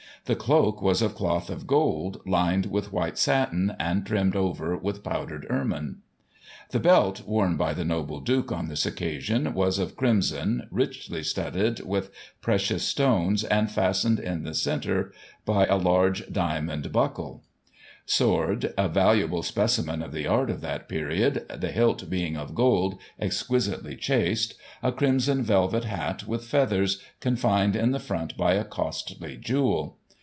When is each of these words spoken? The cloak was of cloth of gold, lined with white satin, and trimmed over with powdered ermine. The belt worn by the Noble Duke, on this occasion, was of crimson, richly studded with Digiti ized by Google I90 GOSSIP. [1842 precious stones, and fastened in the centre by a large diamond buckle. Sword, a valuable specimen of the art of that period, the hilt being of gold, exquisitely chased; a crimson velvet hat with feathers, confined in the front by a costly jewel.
The 0.25 0.35
cloak 0.35 0.83
was 0.83 1.01
of 1.01 1.15
cloth 1.15 1.49
of 1.49 1.65
gold, 1.65 2.21
lined 2.27 2.67
with 2.67 2.93
white 2.93 3.17
satin, 3.17 3.75
and 3.79 4.05
trimmed 4.05 4.35
over 4.35 4.77
with 4.77 5.03
powdered 5.03 5.47
ermine. 5.49 6.03
The 6.69 6.79
belt 6.79 7.25
worn 7.25 7.57
by 7.57 7.73
the 7.73 7.83
Noble 7.83 8.19
Duke, 8.19 8.51
on 8.51 8.67
this 8.67 8.85
occasion, 8.85 9.51
was 9.55 9.79
of 9.79 9.95
crimson, 9.95 10.67
richly 10.69 11.23
studded 11.23 11.79
with 11.79 11.79
Digiti 11.79 11.81
ized 11.81 11.85
by 11.87 11.87
Google 11.87 11.89
I90 11.89 11.89
GOSSIP. 11.89 11.89
[1842 11.89 12.37
precious 12.41 12.83
stones, 12.83 13.43
and 13.45 13.71
fastened 13.71 14.19
in 14.19 14.43
the 14.43 14.53
centre 14.53 15.11
by 15.43 15.65
a 15.65 15.77
large 15.77 16.31
diamond 16.31 16.91
buckle. 16.91 17.43
Sword, 18.05 18.75
a 18.77 18.87
valuable 18.89 19.41
specimen 19.41 20.03
of 20.03 20.11
the 20.11 20.27
art 20.27 20.51
of 20.51 20.61
that 20.61 20.87
period, 20.87 21.45
the 21.57 21.71
hilt 21.71 22.07
being 22.11 22.37
of 22.37 22.53
gold, 22.53 22.99
exquisitely 23.19 23.95
chased; 23.95 24.53
a 24.83 24.91
crimson 24.91 25.41
velvet 25.41 25.85
hat 25.85 26.27
with 26.27 26.45
feathers, 26.45 27.01
confined 27.19 27.75
in 27.75 27.89
the 27.89 27.99
front 27.99 28.37
by 28.37 28.53
a 28.53 28.63
costly 28.63 29.35
jewel. 29.35 29.97